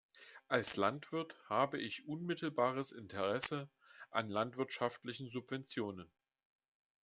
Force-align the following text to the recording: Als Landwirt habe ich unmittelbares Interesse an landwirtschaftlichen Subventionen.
Als 0.47 0.77
Landwirt 0.77 1.35
habe 1.47 1.77
ich 1.79 2.07
unmittelbares 2.07 2.91
Interesse 2.91 3.69
an 4.09 4.29
landwirtschaftlichen 4.29 5.29
Subventionen. 5.29 6.11